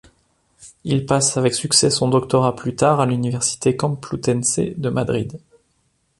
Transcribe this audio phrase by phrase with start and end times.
[0.83, 5.39] Il passe avec succès son doctorat plus tard à l'université complutense de Madrid.